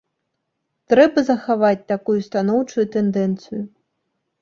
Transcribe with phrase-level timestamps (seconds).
[0.93, 3.65] Трэба захаваць такую станоўчую тэндэнцыю.